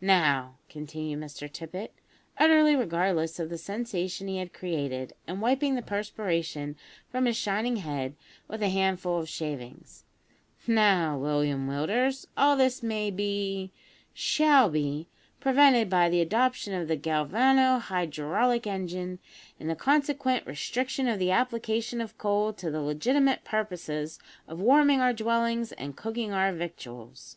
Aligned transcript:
"Now," 0.00 0.56
continued 0.70 1.20
Mr 1.20 1.46
Tippet, 1.46 1.92
utterly 2.38 2.74
regardless 2.74 3.38
of 3.38 3.50
the 3.50 3.58
sensation 3.58 4.26
he 4.28 4.38
had 4.38 4.54
created, 4.54 5.12
and 5.26 5.42
wiping 5.42 5.74
the 5.74 5.82
perspiration 5.82 6.76
from 7.10 7.26
his 7.26 7.36
shining 7.36 7.76
head 7.76 8.14
with 8.48 8.62
a 8.62 8.70
handful 8.70 9.18
of 9.18 9.28
shavings; 9.28 10.04
"now, 10.66 11.18
William 11.18 11.68
Willders, 11.68 12.26
all 12.34 12.56
this 12.56 12.82
may 12.82 13.10
be, 13.10 13.72
shall 14.14 14.70
be, 14.70 15.06
prevented 15.38 15.90
by 15.90 16.08
the 16.08 16.22
adoption 16.22 16.72
of 16.72 16.88
the 16.88 16.96
galvano 16.96 17.78
hydraulic 17.78 18.66
engine, 18.66 19.18
and 19.60 19.68
the 19.68 19.76
consequent 19.76 20.46
restriction 20.46 21.08
of 21.08 21.18
the 21.18 21.30
application 21.30 22.00
of 22.00 22.16
coal 22.16 22.54
to 22.54 22.70
the 22.70 22.80
legitimate 22.80 23.44
purposes 23.44 24.18
of 24.48 24.58
warming 24.62 25.02
our 25.02 25.12
dwellings 25.12 25.72
and 25.72 25.94
cooking 25.94 26.32
our 26.32 26.54
victuals. 26.54 27.36